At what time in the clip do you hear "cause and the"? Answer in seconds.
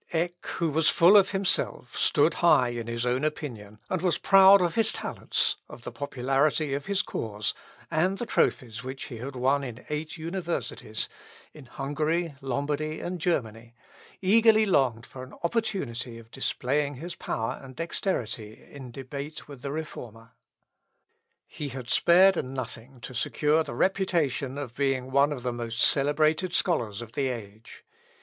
7.03-8.25